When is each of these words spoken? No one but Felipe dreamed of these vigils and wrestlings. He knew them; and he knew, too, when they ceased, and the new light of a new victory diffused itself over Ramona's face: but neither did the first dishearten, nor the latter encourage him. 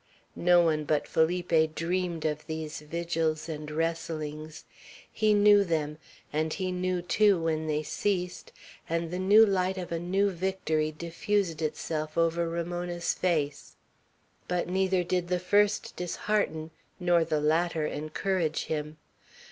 No 0.35 0.63
one 0.63 0.83
but 0.83 1.07
Felipe 1.07 1.75
dreamed 1.75 2.25
of 2.25 2.47
these 2.47 2.79
vigils 2.79 3.47
and 3.47 3.69
wrestlings. 3.69 4.65
He 5.11 5.31
knew 5.35 5.63
them; 5.63 5.99
and 6.33 6.51
he 6.51 6.71
knew, 6.71 7.03
too, 7.03 7.39
when 7.39 7.67
they 7.67 7.83
ceased, 7.83 8.51
and 8.89 9.11
the 9.11 9.19
new 9.19 9.45
light 9.45 9.77
of 9.77 9.91
a 9.91 9.99
new 9.99 10.31
victory 10.31 10.91
diffused 10.91 11.61
itself 11.61 12.17
over 12.17 12.49
Ramona's 12.49 13.13
face: 13.13 13.75
but 14.47 14.67
neither 14.67 15.03
did 15.03 15.27
the 15.27 15.37
first 15.37 15.95
dishearten, 15.95 16.71
nor 16.99 17.23
the 17.23 17.39
latter 17.39 17.85
encourage 17.85 18.63
him. 18.63 18.97